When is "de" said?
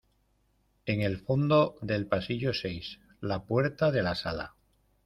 3.91-4.01